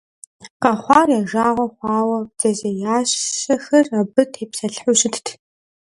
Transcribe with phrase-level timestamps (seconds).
[0.61, 5.27] Къэхъуар я жагъуэ хъуауэ бдзэжьеящэхэр абы тепсэлъыхьу щытт.